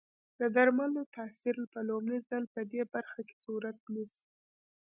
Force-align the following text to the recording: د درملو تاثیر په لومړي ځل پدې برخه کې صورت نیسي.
د 0.39 0.41
درملو 0.55 1.01
تاثیر 1.15 1.55
په 1.73 1.79
لومړي 1.89 2.19
ځل 2.29 2.43
پدې 2.55 2.81
برخه 2.93 3.21
کې 3.27 3.35
صورت 3.45 3.77
نیسي. 3.93 4.27